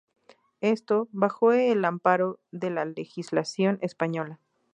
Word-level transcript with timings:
Esto, 0.61 1.09
bajo 1.11 1.51
el 1.51 1.85
amparo 1.85 2.39
de 2.49 2.71
la 2.71 2.85
legislación 2.85 3.77
española. 3.83 4.39